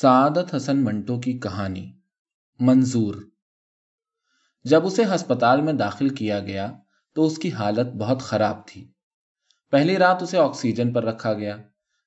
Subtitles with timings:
[0.00, 1.92] سعادت حسن منٹو کی کہانی،
[2.60, 3.14] منظور۔
[4.64, 6.72] جب اسے ہسپتال میں داخل کیا گیا
[7.14, 8.92] تو اس کی حالت بہت خراب تھی۔
[9.70, 11.56] پہلی رات اسے آکسیجن پر رکھا گیا۔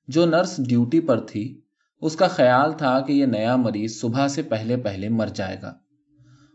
[0.08, 1.60] جو نرس ڈیوٹی پر تھی،
[2.00, 5.74] اس کا خیال تھا کہ یہ نیا مریض صبح سے پہلے پہلے مر جائے گا۔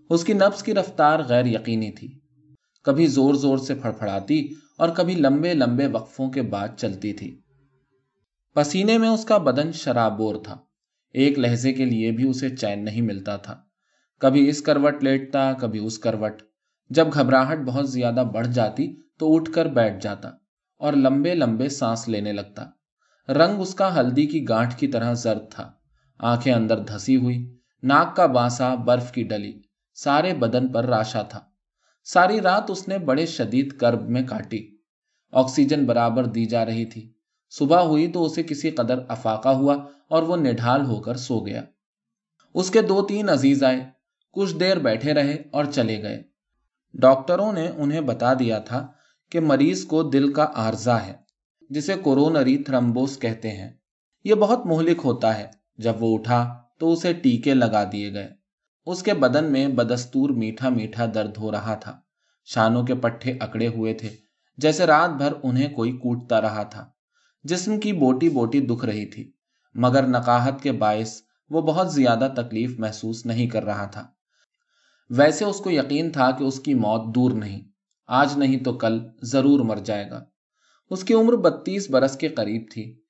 [0.10, 2.20] اس کی نفس کی رفتار غیر یقینی تھی۔
[2.84, 7.42] کبھی زور زور سے پھڑپڑاتی اور کبھی لمبے لمبے وقفوں کے بعد چلتی تھی۔
[8.56, 10.58] پسینے میں اس کا بدن شرابور تھا۔
[11.14, 13.62] ایک لہجے کے لیے بھی اسے چین نہیں ملتا تھا۔
[14.20, 16.42] کبھی اس کروٹ لیٹتا، کبھی اس کروٹ۔
[16.90, 20.30] جب گھبراہٹ بہت زیادہ بڑھ جاتی تو اٹھ کر بیٹھ جاتا
[20.78, 22.66] اور لمبے لمبے سانس لینے لگتا۔
[23.30, 25.72] رنگ اس کا ہلدی کی گانٹ کی طرح زرد تھا۔
[26.20, 29.62] آنکھیں اندر دھسی ہوئی، ناک کا بانسا برف کی ڈلی،
[29.94, 31.40] سارے بدن پر راشا تھا۔
[32.04, 34.78] ساری رات اس نے بڑے شدید کرب میں کاٹی۔
[35.32, 37.14] آکسیجن برابر دی جا رہی تھی۔
[37.52, 39.76] صبح ہوئی تو اسے کسی قدر افاقہ ہوا
[40.10, 41.64] اور وہ نڈھال ہو کر سو گیا۔
[42.54, 43.90] اس کے دو تین عزیز آئے،
[44.32, 46.24] کچھ دیر بیٹھے رہے اور چلے گئے۔
[46.94, 48.88] ڈاکٹروں نے انہیں بتا دیا تھا
[49.32, 51.14] کہ مریض کو دل کا آرزہ ہے،
[51.70, 53.72] جسے کورونری تھرمبوس کہتے ہیں۔
[54.24, 55.48] یہ بہت مہلک ہوتا ہے،
[55.78, 58.30] جب وہ اٹھا تو اسے ٹیکے لگا دیے گئے۔
[58.86, 62.00] اس کے بدن میں بدستور میٹھا میٹھا درد ہو رہا تھا۔
[62.46, 64.10] شانوں کے پٹھے اکڑے ہوئے تھے،
[64.58, 66.91] جیسے رات بھر انہیں کوئی کوٹتا رہا تھا۔
[67.44, 69.32] جسم کی بوٹی بوٹی دکھ رہی تھی،
[69.74, 74.08] مگر نقاہت کے باعث وہ بہت زیادہ تکلیف محسوس نہیں کر رہا تھا۔
[75.10, 77.62] ویسے اس کو یقین تھا کہ اس کی موت دور نہیں،
[78.08, 80.26] آج نہیں تو کل ضرور مر جائے گا۔
[80.90, 83.02] اس کی عمر بتیس برس کے قریب تھی۔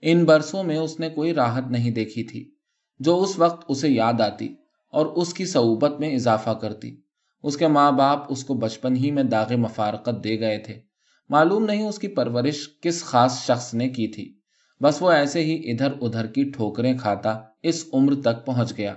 [0.00, 2.54] ان برسوں میں اس نے کوئی راحت نہیں دیکھی تھی،
[2.98, 4.54] جو اس وقت اسے یاد آتی
[4.92, 7.00] اور اس کی صعوبت میں اضافہ کرتی۔
[7.42, 10.87] اس کے ماں باپ اس کو بچپن ہی میں داغ مفارقت دے گئے تھے۔
[11.28, 14.34] معلوم نہیں اس کی پرورش کس خاص شخص نے کی تھی۔
[14.80, 18.94] بس وہ ایسے ہی ادھر ادھر کی ٹھوکریں کھاتا اس عمر تک پہنچ گیا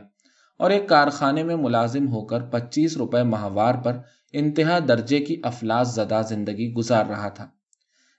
[0.57, 3.97] اور ایک کارخانے میں ملازم ہو کر پچیس روپے ماہوار پر
[4.33, 7.47] انتہا درجے کی افلاس زدہ زندگی گزار رہا تھا۔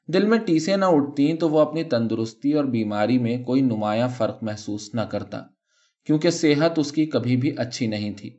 [0.09, 4.43] دل میں ٹیسے نہ اٹھتی تو وہ اپنی تندرستی اور بیماری میں کوئی نمایاں فرق
[4.43, 5.43] محسوس نہ کرتا،
[6.07, 8.31] کیونکہ صحت اس کی کبھی بھی اچھی نہیں تھی۔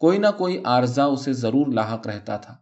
[0.00, 2.54] کوئی نہ کوئی عارضہ اسے ضرور لاحق رہتا تھا۔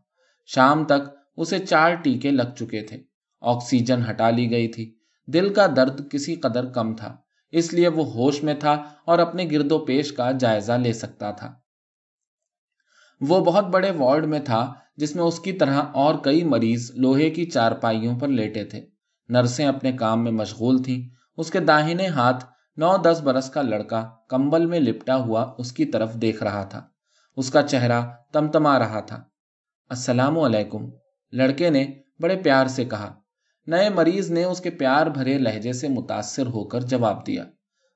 [0.47, 3.03] شام تک اسے چار ٹیکے لگ چکے تھے۔
[3.41, 4.95] آکسیجن ہٹا لی گئی تھی۔
[5.27, 7.17] دل کا درد کسی قدر کم تھا،
[7.51, 11.31] اس لیے وہ ہوش میں تھا اور اپنے گرد و پیش کا جائزہ لے سکتا
[11.31, 11.55] تھا۔
[13.21, 17.31] وہ بہت بڑے وارڈ میں تھا، جس میں اس کی طرح اور کئی مریض لوہے
[17.31, 18.87] کی چارپائیوں پر لیٹے تھے۔
[19.29, 22.45] نرسیں اپنے کام میں مشغول تھیں۔ اس کے داہنے ہاتھ
[22.77, 26.87] نو دس برس کا لڑکا کمبل میں لپٹا ہوا اس کی طرف دیکھ رہا تھا۔
[27.37, 29.25] اس کا چہرہ تمتما رہا تھا۔
[29.89, 31.02] السلام علیکم۔
[31.33, 33.15] لڑکے نے بڑے پیار سے کہا،
[33.67, 37.45] نئے مریض نے اس کے پیار بھرے لہجے سے متاثر ہو کر جواب دیا۔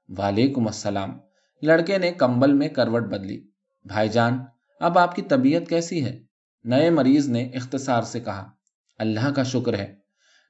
[0.09, 1.19] وعلیکم السلام۔
[1.63, 3.51] لڑکے نے کمبل میں کروٹ بدلی۔
[3.85, 4.45] بھائی جان،
[4.81, 6.23] اب آپ کی طبیعت کیسی ہے؟
[6.65, 8.51] نئے مریض نے اختصار سے کہا،
[8.99, 9.95] اللہ کا شکر ہے۔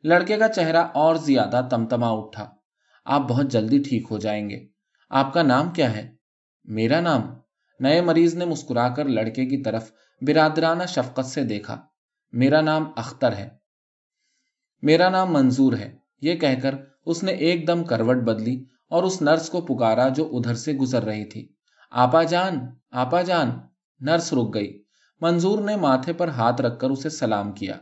[0.04, 2.50] لڑکے کا چہرہ اور زیادہ تمتما اٹھا۔
[3.04, 4.66] آپ بہت جلدی ٹھیک ہو جائیں گے۔
[5.10, 6.10] آپ کا نام کیا ہے؟
[6.64, 7.22] میرا نام۔
[7.80, 11.86] نئے مریض نے مسکرا کر لڑکے کی طرف برادرانہ شفقت سے دیکھا۔
[12.32, 13.48] میرا نام اختر ہے۔
[14.82, 16.75] میرا نام منظور ہے۔ یہ کہہ کر
[17.06, 21.03] اس نے ایک دم کروٹ بدلی اور اس نرس کو پکارا جو ادھر سے گزر
[21.03, 21.48] رہی تھی۔
[21.91, 22.59] آپا جان
[22.91, 23.50] آپا جان۔
[24.00, 24.82] نرس رک گئی۔
[25.20, 27.75] منظور نے ماتھے پر ہاتھ رکھ کر اسے سلام کیا۔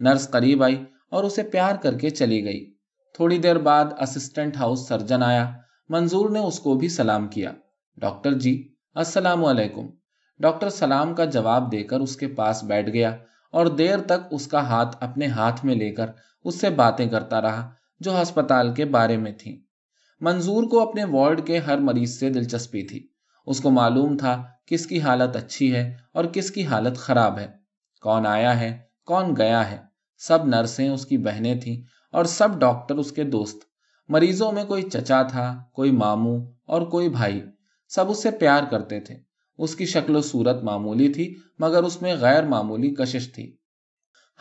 [0.00, 2.74] نرس قریب آئی اور اسے پیار کر کے چلی گئی۔
[3.14, 5.52] تھوڑی دیر بعد اسسٹنٹ ہاؤس سرجن آیا۔
[5.88, 7.52] منظور نے اس کو بھی سلام کیا۔
[7.96, 9.86] ڈاکٹر جی السلام علیکم۔
[10.38, 13.16] ڈاکٹر سلام کا جواب دے کر اس کے پاس بیٹھ گیا۔
[13.54, 16.10] اور دیر تک اس کا ہاتھ اپنے ہاتھ میں لے کر
[16.44, 17.70] اس سے باتیں کرتا رہا
[18.00, 19.64] جو ہسپتال کے بارے میں تھی
[20.20, 23.08] منظور کو اپنے وارڈ کے ہر مریض سے دلچسپی تھی۔
[23.46, 27.46] اس کو معلوم تھا کس کی حالت اچھی ہے اور کس کی حالت خراب ہے۔
[28.00, 29.76] کون آیا ہے، کون گیا ہے۔
[30.18, 31.82] سب نرسیں اس کی بہنیں تھیں
[32.12, 33.56] اور سب ڈاکٹر اس کے دوست۔
[34.08, 37.44] مریضوں میں کوئی چچا تھا، کوئی ماموں اور کوئی بھائی۔
[37.88, 42.02] سب اس سے پیار کرتے تھے۔ اس کی شکل و صورت معمولی تھی، مگر اس
[42.02, 43.56] میں غیر معمولی کشش تھی۔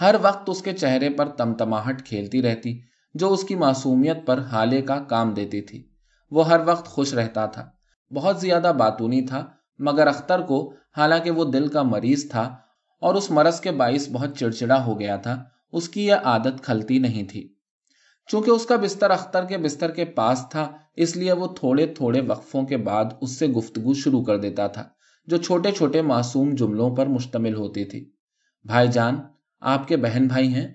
[0.01, 2.80] ہر وقت اس کے چہرے پر تمتماہٹ کھیلتی رہتی،
[3.13, 5.88] جو اس کی معصومیت پر حالے کا کام دیتی تھی۔
[6.31, 7.69] وہ ہر وقت خوش رہتا تھا۔
[8.13, 9.48] بہت زیادہ باتونی تھا،
[9.80, 12.56] مگر اختر کو، حالانکہ وہ دل کا مریض تھا،
[13.01, 17.00] اور اس مرض کے باعث بہت چڑچڑا ہو گیا تھا، اس کی یہ عادت کھلتی
[17.00, 17.54] نہیں تھی۔
[18.27, 22.21] چونکہ اس کا بستر اختر کے بستر کے پاس تھا، اس لیے وہ تھوڑے تھوڑے
[22.21, 24.89] وقفوں کے بعد اس سے گفتگو شروع کر دیتا تھا۔
[25.25, 28.12] جو چھوٹے چھوٹے معصوم جملوں پر مشتمل ہوتی تھی۔
[28.64, 29.16] بھائی جان،
[29.60, 30.74] آپ کے بہن بھائی ہیں؟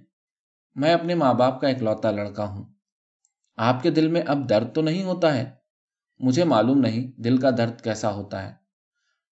[0.75, 2.65] میں اپنے ماں باپ کا اکلوتا لڑکا ہوں۔
[3.56, 5.50] آپ کے دل میں اب درد تو نہیں ہوتا ہے؟
[6.19, 8.55] مجھے معلوم نہیں دل کا درد کیسا ہوتا ہے۔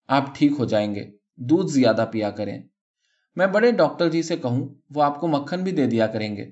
[0.09, 2.63] آپ ٹھیک ہو جائیں گے، دودھ زیادہ پیا کریں۔
[3.37, 6.51] میں بڑے ڈاکٹر جی سے کہوں، وہ آپ کو مکھن بھی دے دیا کریں گے۔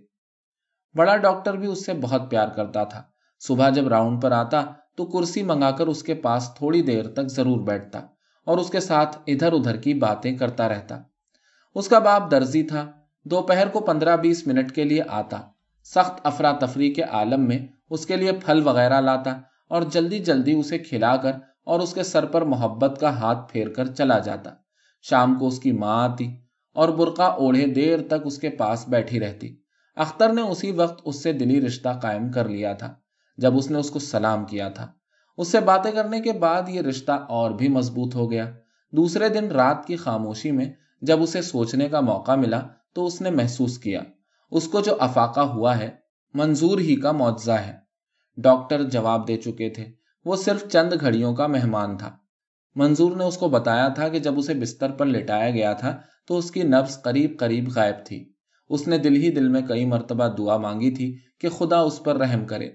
[0.94, 3.02] بڑا ڈاکٹر بھی اس سے بہت پیار کرتا تھا۔
[3.40, 4.64] صبح جب راؤنڈ پر آتا
[4.96, 8.06] تو کرسی منگا کر اس کے پاس تھوڑی دیر تک ضرور بیٹھتا۔
[8.44, 10.98] اور اس کے ساتھ ادھر ادھر کی باتیں کرتا رہتا۔
[11.74, 12.90] اس کا باپ درزی تھا۔
[13.24, 15.40] دوپہر کو پندرہ بیس منٹ کے لیے آتا۔
[15.84, 17.58] سخت افراتفری کے عالم میں
[17.90, 19.30] اس کے لیے پھل وغیرہ لاتا
[19.68, 21.32] اور جلدی جلدی اسے کھلا کر
[21.64, 24.50] اور اس کے سر پر محبت کا ہاتھ پھیر کر چلا جاتا۔
[25.02, 26.36] شام کو اس کی ماں آتی
[26.74, 29.56] اور برقع اوڑھے دیر تک اس کے پاس بیٹھی رہتی۔
[29.96, 32.94] اختر نے اسی وقت اس سے دلی رشتہ قائم کر لیا تھا
[33.36, 34.92] جب اس نے اس کو سلام کیا تھا۔
[35.36, 38.52] اس سے باتیں کرنے کے بعد یہ رشتہ اور بھی مضبوط ہو گیا۔
[38.92, 40.72] دوسرے دن رات کی خاموشی میں
[41.02, 44.00] جب اسے سوچنے کا موقع ملا تو اس نے محسوس کیا۔
[44.50, 45.90] اس کو جو افاقہ ہوا ہے،
[46.34, 47.76] منظور ہی کا معجزہ ہے۔
[48.36, 49.84] ڈاکٹر جواب دے چکے تھے۔
[50.24, 52.16] وہ صرف چند گھڑیوں کا مہمان تھا۔
[52.74, 56.38] منظور نے اس کو بتایا تھا کہ جب اسے بستر پر لٹایا گیا تھا تو
[56.38, 58.32] اس کی نفس قریب قریب غائب تھی۔
[58.68, 62.16] اس نے دل ہی دل میں کئی مرتبہ دعا مانگی تھی کہ خدا اس پر
[62.16, 62.70] رحم کرے۔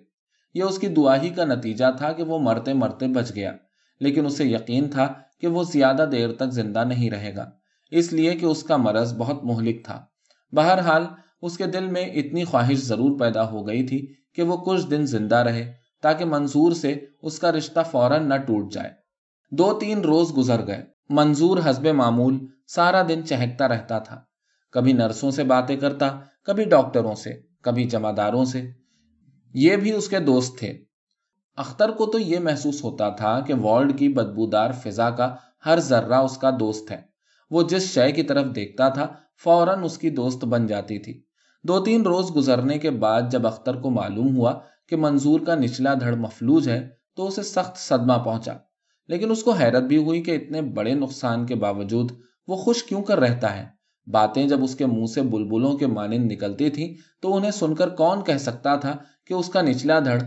[0.53, 3.51] یہ اس کی دعا ہی کا نتیجہ تھا کہ وہ مرتے مرتے بچ گیا۔
[3.99, 7.49] لیکن اسے یقین تھا کہ وہ زیادہ دیر تک زندہ نہیں رہے گا۔
[7.91, 10.05] اس لیے کہ اس کا مرض بہت مہلک تھا۔
[10.51, 11.05] بہرحال،
[11.41, 15.05] اس کے دل میں اتنی خواہش ضرور پیدا ہو گئی تھی کہ وہ کچھ دن
[15.05, 18.89] زندہ رہے تاکہ منظور سے اس کا رشتہ فوراً نہ ٹوٹ جائے۔
[19.51, 24.21] دو تین روز گزر گئے۔ منظور حسب معمول سارا دن چہکتا رہتا تھا۔
[24.71, 28.71] کبھی نرسوں سے باتیں کرتا، کبھی ڈاکٹروں سے، کبھی جماداروں سے۔
[29.53, 30.83] یہ بھی اس کے دوست تھے۔
[31.57, 35.35] اختر کو تو یہ محسوس ہوتا تھا کہ وارلڈ کی بدبودار فضا کا
[35.65, 37.01] ہر ذرہ اس کا دوست ہے۔
[37.51, 39.07] وہ جس شے کی طرف دیکھتا تھا،
[39.43, 41.23] فوراً اس کی دوست بن جاتی تھی۔
[41.63, 45.93] دو تین روز گزرنے کے بعد جب اختر کو معلوم ہوا کہ منظور کا نچلا
[45.93, 48.53] دھڑ مفلوج ہے، تو اسے سخت صدمہ پہنچا۔
[49.07, 52.11] لیکن اس کو حیرت بھی ہوئی کہ اتنے بڑے نقصان کے باوجود
[52.47, 53.78] وہ خوش کیوں کر رہتا ہے۔
[54.11, 57.89] باتیں جب اس کے منہ سے بلبلوں کے مانند نکلتی تھی تو انہیں سن کر
[57.89, 58.97] کون کہہ سکتا تھا
[59.27, 60.21] کہ اس کا نچلا دھڑ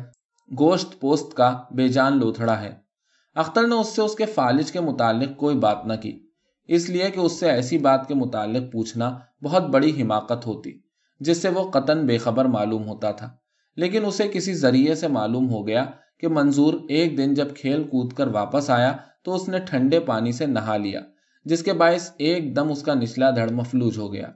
[0.51, 2.75] گوشت پوست کا بے جان لوتھڑا ہے۔
[3.35, 6.27] اختر نے اس سے اس کے فالج کے متعلق کوئی بات نہ کی،
[6.69, 10.71] اس لیے کہ اس سے ایسی بات کے متعلق پوچھنا بہت بڑی حماقت ہوتی،
[11.21, 13.31] جس سے وہ قطن بے خبر معلوم ہوتا تھا۔
[13.77, 15.85] لیکن اسے کسی ذریعے سے معلوم ہو گیا
[16.21, 20.33] کہ منظور ایک دن جب کھیل کود کر واپس آیا تو اس نے ٹھنڈے پانی
[20.33, 21.01] سے نہا لیا۔
[21.45, 24.29] جس کے باعث ایک دم اس کا نچلا دھڑ مفلوج ہو گیا۔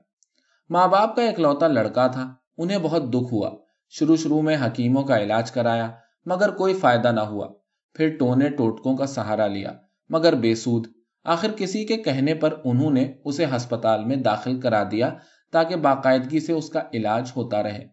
[0.70, 3.50] ماں باپ کا اکلوتا لڑکا تھا، انہیں بہت دکھ ہوا۔
[3.88, 5.90] شروع شروع میں حکیموں کا علاج کرایا،
[6.26, 7.48] مگر کوئی فائدہ نہ ہوا۔
[7.94, 9.72] پھر ٹونے ٹوٹکوں کا سہارا لیا،
[10.08, 10.86] مگر بے سود
[11.24, 15.10] آخر کسی کے کہنے پر انہوں نے اسے ہسپتال میں داخل کرا دیا
[15.52, 17.86] تاکہ باقاعدگی سے اس کا علاج ہوتا رہے۔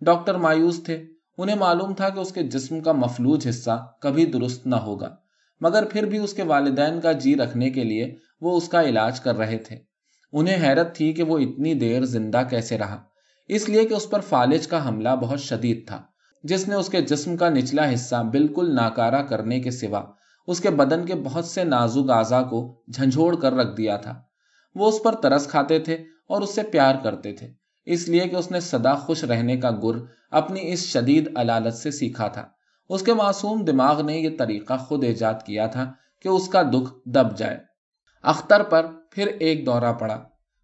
[0.00, 1.04] ڈاکٹر مایوس تھے،
[1.38, 5.16] انہیں معلوم تھا کہ اس کے جسم کا مفلوج حصہ کبھی درست نہ ہوگا۔
[5.60, 9.20] مگر پھر بھی اس کے والدین کا جی رکھنے کے لیے وہ اس کا علاج
[9.20, 9.76] کر رہے تھے۔
[10.32, 13.02] انہیں حیرت تھی کہ وہ اتنی دیر زندہ کیسے رہا۔
[13.48, 16.02] اس لیے کہ اس پر فالج کا حملہ بہت شدید تھا۔
[16.42, 20.02] جس نے اس کے جسم کا نچلا حصہ بالکل ناکارا کرنے کے سوا
[20.46, 24.22] اس کے بدن کے بہت سے نازک اعضا کو جھنجھوڑ کر رکھ دیا تھا۔
[24.74, 25.94] وہ اس پر ترس کھاتے تھے
[26.28, 27.48] اور اس سے پیار کرتے تھے۔
[27.84, 29.98] اس لیے کہ اس نے سدا خوش رہنے کا گر
[30.30, 32.46] اپنی اس شدید علالت سے سیکھا تھا۔
[32.88, 35.92] اس کے معصوم دماغ نے یہ طریقہ خود ایجاد کیا تھا
[36.22, 37.69] کہ اس کا دکھ دب جائے۔
[38.24, 40.18] اختر پر پھر ایک دورہ پڑا۔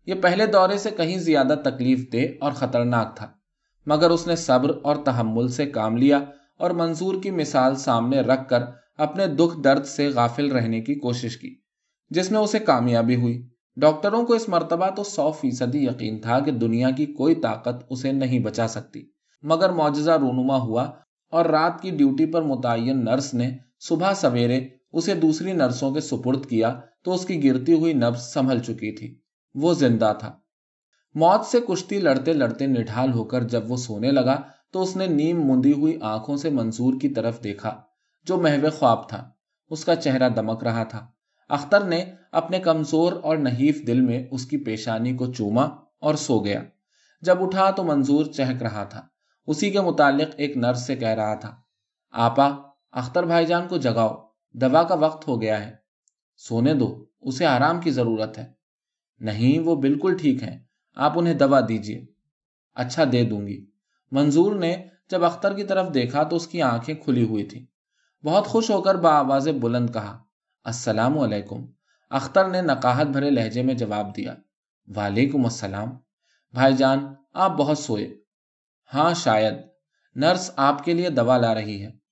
[0.07, 3.27] یہ پہلے دورے سے کہیں زیادہ تکلیف دہ اور خطرناک تھا،
[3.87, 6.21] مگر اس نے صبر اور تحمل سے کام لیا
[6.59, 8.63] اور منظور کی مثال سامنے رکھ کر
[8.99, 11.55] اپنے دکھ درد سے غافل رہنے کی کوشش کی،
[12.11, 13.47] جس میں اسے کامیابی ہوئی۔
[13.77, 18.13] ڈاکٹروں کو اس مرتبہ تو سو فیصدی یقین تھا کہ دنیا کی کوئی طاقت اسے
[18.13, 19.03] نہیں بچا سکتی۔
[19.43, 20.91] مگر معجزہ رونما ہوا
[21.33, 24.61] اور رات کی ڈیوٹی پر متعین نرس نے صبح سویرے
[24.93, 29.21] اسے دوسری نرسوں کے سپرد کیا تو اس کی گرتی ہوئی نبز سنبھل چکی تھی۔
[29.55, 30.33] وہ زندہ تھا۔
[31.15, 34.41] موت سے کشتی لڑتے لڑتے نڈھال ہو کر جب وہ سونے لگا
[34.71, 37.81] تو اس نے نیم مندی ہوئی آنکھوں سے منظور کی طرف دیکھا،
[38.25, 39.31] جو محو خواب تھا۔
[39.71, 41.07] اس کا چہرہ دمک رہا تھا۔
[41.49, 45.65] اختر نے اپنے کمزور اور نحیف دل میں اس کی پیشانی کو چوما
[46.01, 46.63] اور سو گیا۔
[47.21, 49.03] جب اٹھا تو منظور چہک رہا تھا۔
[49.47, 51.57] اسی کے متعلق ایک نرس سے کہہ رہا تھا،
[52.13, 52.57] آپا،
[52.93, 54.26] اختر بھائی جان کو جگاؤ۔
[54.61, 55.77] دوا کا وقت ہو گیا ہے۔
[56.37, 58.53] سونے دو، اسے آرام کی ضرورت ہے۔
[59.19, 62.07] نہیں، وہ بالکل ٹھیک ہے آپ انہیں دوا دیجیے
[62.75, 63.71] اچھا دے دوں گی۔
[64.13, 67.67] منظور نے جب اختر کی طرف دیکھا تو اس کی آنکھیں کھلی ہوئی تھی
[68.25, 70.23] بہت خوش ہو کر با آواز بلند کہا،
[70.65, 71.67] السلام علیکم۔
[72.11, 74.35] اختر نے نقاہت بھرے لہجے میں جواب دیا،
[74.97, 75.89] وعلیکم السلام۔
[76.53, 78.19] بھائی جان، آپ بہت سوئے۔
[78.95, 79.55] ہاں شاید۔
[80.15, 82.06] نرس آپ کے لیے دوا لا رہی ہے۔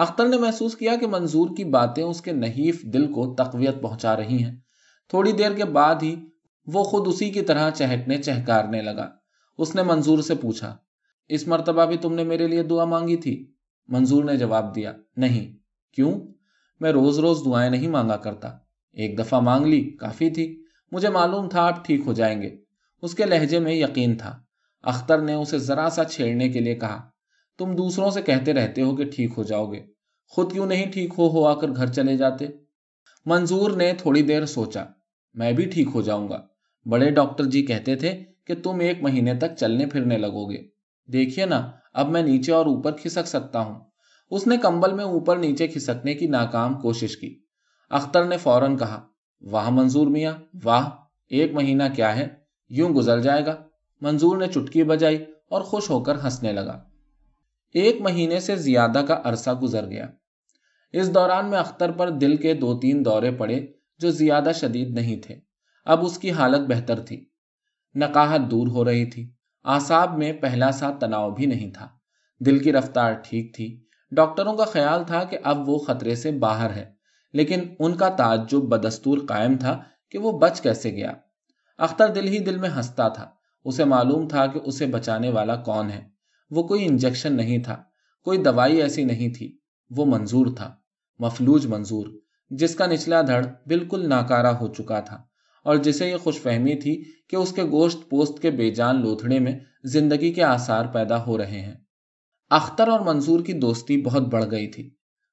[0.00, 4.16] اختر نے محسوس کیا کہ منظور کی باتیں اس کے نحیف دل کو تقویت پہنچا
[4.16, 4.56] رہی ہیں۔
[5.08, 6.16] تھوڑی دیر کے بعد ہی
[6.66, 9.10] وہ خود اسی کی طرح چہٹنے چہکارنے لگا۔
[9.58, 10.76] اس نے منظور سے پوچھا،
[11.28, 13.52] اس مرتبہ بھی تم نے میرے لیے دعا مانگی تھی؟
[13.88, 15.56] منظور نے جواب دیا، نہیں۔
[15.94, 16.20] کیوں؟
[16.80, 18.48] میں روز روز دعائیں نہیں مانگا کرتا۔
[18.92, 22.56] ایک دفعہ مانگ لی، کافی تھی۔ مجھے معلوم تھا آپ ٹھیک ہو جائیں گے۔
[23.02, 24.42] اس کے لہجے میں یقین تھا۔
[24.82, 27.10] اختر نے اسے ذرا سا چھیڑنے کے لیے کہا
[27.60, 29.80] تم دوسروں سے کہتے رہتے ہو کہ ٹھیک ہو جاؤ گے۔
[30.28, 32.46] خود کیوں نہیں ٹھیک ہو ہو آ کر گھر چلے جاتے۔
[33.26, 34.84] منظور نے تھوڑی دیر سوچا،
[35.34, 36.46] میں بھی ٹھیک ہو جاؤں گا۔
[36.86, 40.62] بڑے ڈاکٹر جی کہتے تھے کہ تم ایک مہینے تک چلنے پھرنے لگو گے۔
[41.12, 43.80] دیکھیے نا، اب میں نیچے اور اوپر کھسک سکتا ہوں۔
[44.30, 47.40] اس نے کمبل میں اوپر نیچے کھسکنے کی ناکام کوشش کی۔
[47.90, 49.06] اختر نے فوراً کہا،
[49.42, 50.32] واہ منظور میاں،
[50.64, 50.88] واہ،
[51.28, 52.28] ایک مہینہ کیا ہے؟
[52.68, 53.56] یوں گزر جائے گا؟
[54.00, 55.16] منظور نے چٹکی بجائی
[55.48, 56.89] اور خوش ہو کر ہنسنے لگا۔
[57.74, 60.06] ایک مہینے سے زیادہ کا عرصہ گزر گیا۔
[60.92, 63.66] اس دوران میں اختر پر دل کے دو تین دورے پڑے
[63.98, 65.40] جو زیادہ شدید نہیں تھے۔
[65.84, 67.24] اب اس کی حالت بہتر تھی۔
[67.94, 69.32] نقاہت دور ہو رہی تھی۔
[69.64, 71.88] آساب میں پہلا سا تناؤ بھی نہیں تھا۔
[72.40, 76.70] دل کی رفتار ٹھیک تھی۔ ڈاکٹروں کا خیال تھا کہ اب وہ خطرے سے باہر
[76.70, 76.92] ہے۔
[77.32, 81.12] لیکن ان کا تعجب بدستور قائم تھا کہ وہ بچ کیسے گیا۔
[81.78, 83.30] اختر دل ہی دل میں ہنستا تھا۔
[83.64, 86.19] اسے معلوم تھا کہ اسے بچانے والا کون ہے۔
[86.50, 87.76] وہ کوئی انجیکشن نہیں تھا،
[88.26, 89.56] کوئی دوائی ایسی نہیں تھی،
[89.90, 90.74] وہ منظور تھا،
[91.20, 92.06] مفلوج منظور،
[92.50, 95.22] جس کا نچلا دھڑ بالکل ناکارا ہو چکا تھا،
[95.66, 99.38] اور جسے یہ خوش فہمی تھی کہ اس کے گوشت پوست کے بے جان لوتھڑے
[99.38, 101.74] میں زندگی کے آثار پیدا ہو رہے ہیں۔
[102.50, 104.88] اختر اور منظور کی دوستی بہت بڑھ گئی تھی۔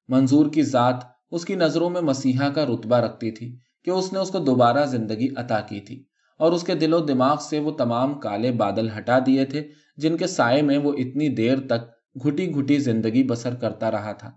[0.08, 3.56] منظور کی ذات اس کی نظروں میں مسیحا کا رتبہ رکھتی تھی
[3.86, 6.02] کہ اس نے اس کو دوبارہ زندگی عطا کی تھی،
[6.40, 9.62] اور اس کے دل و دماغ سے وہ تمام کالے بادل ہٹا دیے تھے
[9.98, 11.88] جن کے سائے میں وہ اتنی دیر تک
[12.26, 14.30] گھٹی گھٹی زندگی بسر کرتا رہا تھا۔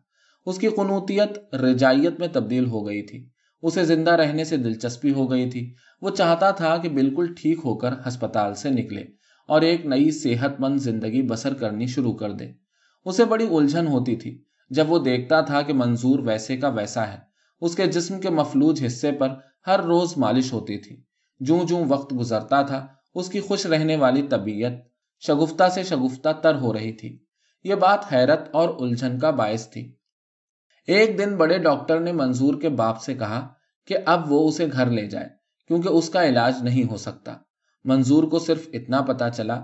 [0.46, 3.30] اس کی قنوتیت رجائیت میں تبدیل ہو گئی تھی۔
[3.62, 7.78] اسے زندہ رہنے سے دلچسپی ہو گئی تھی۔ وہ چاہتا تھا کہ بالکل ٹھیک ہو
[7.78, 9.02] کر ہسپتال سے نکلے
[9.48, 12.52] اور ایک نئی صحت مند زندگی بسر کرنی شروع کر دے۔
[13.06, 17.18] اسے بڑی الجھن ہوتی تھی جب وہ دیکھتا تھا کہ منظور ویسے کا ویسا ہے۔
[17.62, 19.30] اس کے جسم کے مفلوج حصے پر
[19.68, 21.04] ہر روز مالش ہوتی تھی۔
[21.40, 24.72] جوں جوں وقت گزرتا تھا، اس کی خوش رہنے والی طبیعت
[25.28, 27.24] شگفتہ سے شگفتہ تر ہو رہی تھی۔
[27.64, 29.96] یہ بات حیرت اور الجھن کا باعث تھی۔
[30.88, 33.48] ایک دن بڑے ڈاکٹر نے منظور کے باپ سے کہا
[33.88, 35.28] کہ اب وہ اسے گھر لے جائے
[35.68, 37.38] کیونکہ اس کا علاج نہیں ہو سکتا۔
[37.84, 39.62] منظور کو صرف اتنا پتا چلا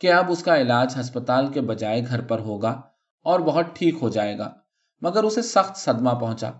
[0.00, 2.80] کہ اب اس کا علاج ہسپتال کے بجائے گھر پر ہوگا
[3.22, 4.54] اور بہت ٹھیک ہو جائے گا،
[5.00, 6.50] مگر اسے سخت صدمہ پہنچا۔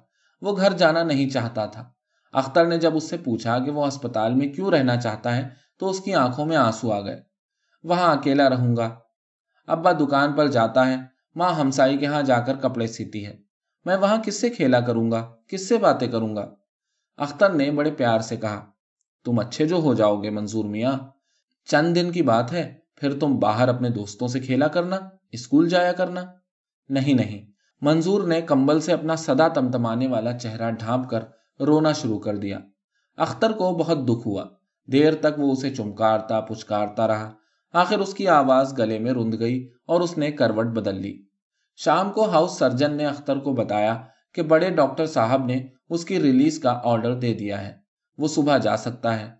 [0.42, 1.90] وہ گھر جانا نہیں چاہتا تھا۔
[2.32, 5.88] اختر نے جب اس سے پوچھا کہ وہ اسپتال میں کیوں رہنا چاہتا ہے تو
[5.88, 7.27] اس کی آنکھوں میں آنسو آ گئے۔
[7.82, 8.98] وہاں اکیلا رہوں گا۔
[9.66, 10.96] ابا دکان پر جاتا ہے،
[11.34, 13.36] ماں ہمسائی کے ہاں جا کر کپڑے سیتی ہے۔
[13.84, 16.54] میں وہاں کس سے کھیلا کروں گا؟ کس سے باتیں کروں گا؟
[17.16, 18.70] اختر نے بڑے پیار سے کہا،
[19.24, 20.92] تم اچھے جو ہو جاؤ گے منظور میاں۔
[21.64, 24.96] چند دن کی بات ہے، پھر تم باہر اپنے دوستوں سے کھیلا کرنا،
[25.32, 26.24] اسکول جایا کرنا۔
[26.88, 31.24] نہیں نہیں۔ منظور نے کمبل سے اپنا سدا تمتمانے والا چہرہ ڈھانپ کر
[31.60, 32.58] رونا شروع کر دیا۔
[33.16, 34.44] اختر کو بہت دکھ ہوا۔
[34.92, 37.34] دیر تک وہ اسے چمکارتا، پچکارتا رہا۔
[37.78, 41.22] آخر اس کی آواز گلے میں رند گئی اور اس نے کروٹ بدل لی۔
[41.76, 44.02] شام کو ہاؤس سرجن نے اختر کو بتایا
[44.34, 47.76] کہ بڑے ڈاکٹر صاحب نے اس کی ریلیز کا آرڈر دے دیا ہے۔
[48.18, 49.30] وہ صبح جا سکتا ہے۔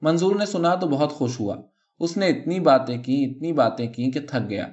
[0.00, 1.56] منظور نے سنا تو بہت خوش ہوا۔
[2.00, 4.68] اس نے اتنی باتیں کی، اتنی باتیں کی کہ تھک گیا۔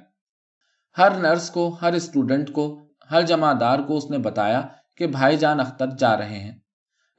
[0.98, 2.80] ہر نرس کو، ہر اسٹوڈنٹ کو،
[3.10, 4.62] ہر جمعدار کو اس نے بتایا
[4.96, 6.58] کہ بھائی جان اختر جا رہے ہیں۔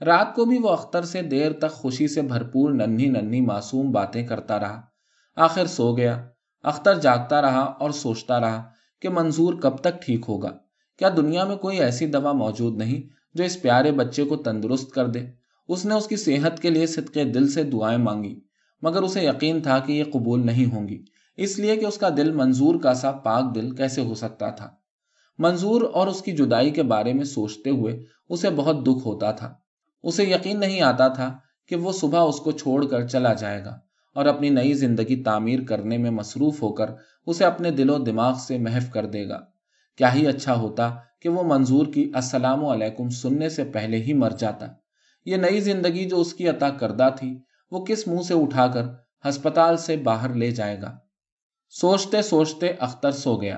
[0.01, 4.27] رات کو بھی وہ اختر سے دیر تک خوشی سے بھرپور ننھی ننھی معصوم باتیں
[4.27, 4.81] کرتا رہا۔
[5.37, 6.27] آخر سو گیا۔
[6.63, 8.63] اختر جاگتا رہا اور سوچتا رہا
[9.01, 10.51] کہ منظور کب تک ٹھیک ہوگا۔
[10.97, 15.07] کیا دنیا میں کوئی ایسی دوا موجود نہیں جو اس پیارے بچے کو تندرست کر
[15.07, 15.25] دے؟
[15.67, 18.39] اس نے اس کی صحت کے لیے صدقے دل سے دعائیں مانگی،
[18.81, 21.03] مگر اسے یقین تھا کہ یہ قبول نہیں ہوں گی۔
[21.37, 24.69] اس لیے کہ اس کا دل منظور کا سا پاک دل کیسے ہو سکتا تھا؟
[25.37, 29.53] منظور اور اس کی جدائی کے بارے میں سوچتے ہوئے اسے بہت دکھ ہوتا تھا۔
[30.03, 33.79] اسے یقین نہیں آتا تھا کہ وہ صبح اس کو چھوڑ کر چلا جائے گا۔
[34.17, 36.85] اور اپنی نئی زندگی تعمیر کرنے میں مصروف ہو کر
[37.25, 39.39] اسے اپنے دل و دماغ سے محف کر دے گا۔
[39.97, 44.29] کیا ہی اچھا ہوتا کہ وہ منظور کی السلام علیکم سننے سے پہلے ہی مر
[44.29, 44.65] جاتا۔
[45.25, 47.39] یہ نئی زندگی جو اس کی عطا کردہ تھی،
[47.71, 48.83] وہ کس منہ سے اٹھا کر
[49.29, 50.97] ہسپتال سے باہر لے جائے گا؟
[51.69, 53.57] سوچتے سوچتے اختر سو گیا۔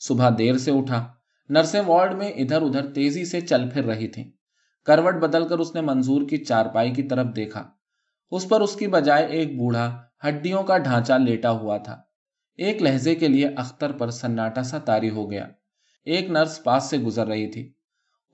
[0.00, 1.06] صبح دیر سے اٹھا۔
[1.48, 4.30] نرسیں وارڈ میں ادھر ادھر تیزی سے چل پھر رہی تھیں۔
[4.84, 7.70] کروٹ بدل کر اس نے منظور کی چارپائی کی طرف دیکھا۔
[8.30, 12.02] اس پر اس کی بجائے ایک بوڑھا ہڈیوں کا ڈھانچہ لیٹا ہوا تھا۔
[12.56, 15.48] ایک لہجے کے لیے اختر پر سناٹا سا تاری ہو گیا۔
[16.04, 17.72] ایک نرس پاس سے گزر رہی تھی۔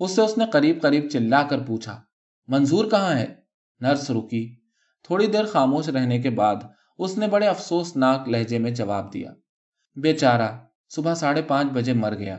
[0.00, 2.02] اس سے اس نے قریب قریب چلا کر پوچھا،
[2.48, 3.34] منظور کہاں ہے؟
[3.80, 4.56] نرس رکی۔
[5.02, 6.56] تھوڑی دیر خاموش رہنے کے بعد
[6.98, 9.34] اس نے بڑے افسوس ناک لہجے میں جواب دیا۔
[9.96, 10.48] بیچارہ،
[10.88, 12.38] صبح ساڑھے پانچ بجے مر گیا۔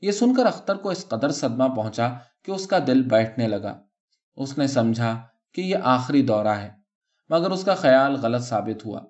[0.00, 2.08] یہ سن کر اختر کو اس قدر صدمہ پہنچا
[2.42, 3.80] کہ اس کا دل بیٹھنے لگا۔
[4.36, 6.70] اس نے سمجھا کہ یہ آخری دورہ ہے،
[7.28, 9.00] مگر اس کا خیال غلط ثابت ہوا۔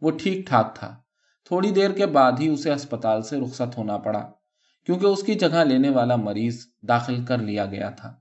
[0.00, 0.96] وہ ٹھیک ٹھاک تھا۔
[1.44, 4.30] تھوڑی دیر کے بعد ہی اسے اسپتال سے رخصت ہونا پڑا،
[4.86, 8.14] کیونکہ اس کی جگہ لینے والا مریض داخل کر لیا گیا تھا۔